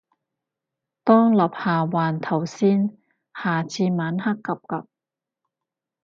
[1.03, 2.97] 當立下環頭先，
[3.35, 4.85] 下次晚黑 𥄫𥄫